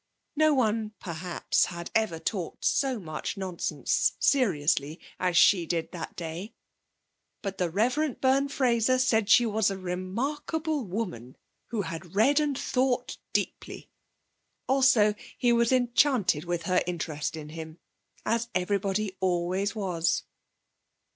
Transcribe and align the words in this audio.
No 0.35 0.55
one, 0.55 0.93
perhaps, 0.99 1.65
had 1.65 1.91
ever 1.93 2.17
talked 2.17 2.65
so 2.65 2.99
much 2.99 3.37
nonsense 3.37 4.13
seriously 4.17 4.99
as 5.19 5.37
she 5.37 5.67
did 5.67 5.91
that 5.91 6.15
day, 6.15 6.55
but 7.43 7.59
the 7.59 7.69
Rev. 7.69 8.19
Byrne 8.19 8.47
Fraser 8.49 8.97
said 8.97 9.29
she 9.29 9.45
was 9.45 9.69
a 9.69 9.77
remarkable 9.77 10.85
woman, 10.85 11.37
who 11.67 11.83
had 11.83 12.15
read 12.15 12.39
and 12.39 12.57
thought 12.57 13.19
deeply. 13.31 13.91
Also 14.67 15.13
he 15.37 15.53
was 15.53 15.71
enchanted 15.71 16.45
with 16.45 16.63
her 16.63 16.81
interest 16.87 17.37
in 17.37 17.49
him, 17.49 17.77
as 18.25 18.49
everybody 18.55 19.15
always 19.21 19.75
was. 19.75 20.23